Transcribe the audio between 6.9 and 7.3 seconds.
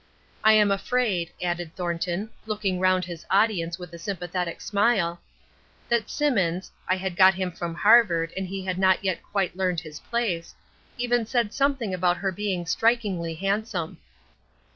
had